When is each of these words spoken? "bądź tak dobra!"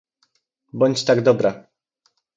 "bądź 0.73 1.05
tak 1.05 1.21
dobra!" 1.21 1.63